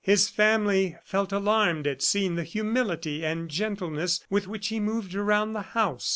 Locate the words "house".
5.77-6.09